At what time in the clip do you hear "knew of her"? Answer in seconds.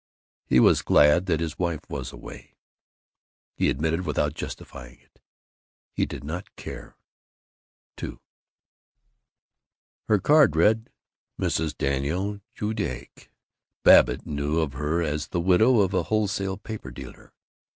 14.25-15.03